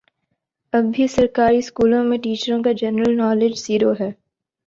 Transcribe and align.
اب 0.73 0.83
بھی 0.93 1.05
سرکاری 1.07 1.61
سکولوں 1.61 2.03
میں 2.03 2.17
ٹیچروں 2.17 2.61
کا 2.63 2.71
جنرل 2.79 3.15
نالج 3.17 3.57
زیرو 3.59 3.91
ہے 3.99 4.09